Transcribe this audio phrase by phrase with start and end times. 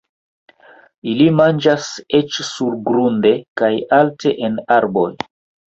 [1.11, 1.91] Ili manĝas
[2.21, 5.09] eĉ surgrunde kaj alte en arboj.